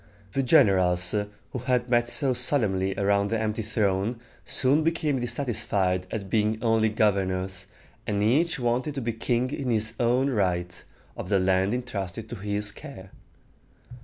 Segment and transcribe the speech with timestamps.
[0.31, 1.11] The generals
[1.51, 6.89] who had met so solemnly around the empty throne soon became dissatisfied at being only
[6.89, 7.67] governors,
[8.07, 10.83] and each wanted to be king in his own right,
[11.15, 13.11] of the land intrusted to his care.